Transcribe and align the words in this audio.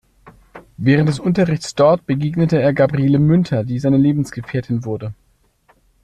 Während 0.77 1.09
des 1.09 1.19
Unterrichts 1.19 1.75
dort 1.75 2.07
begegnete 2.07 2.59
er 2.59 2.73
Gabriele 2.73 3.19
Münter, 3.19 3.63
die 3.63 3.77
seine 3.77 3.97
Lebensgefährtin 3.97 4.83
wurde. 4.83 5.13